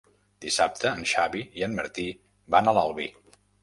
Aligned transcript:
Dissabte 0.45 0.93
en 1.01 1.05
Xavi 1.13 1.45
i 1.61 1.69
en 1.69 1.79
Martí 1.83 2.09
van 2.57 2.75
a 2.75 2.79
l'Albi. 2.81 3.11